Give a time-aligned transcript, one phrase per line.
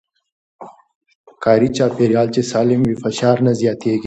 [1.43, 3.99] کاري چاپېريال چې سالم وي، فشار نه زياتېږي.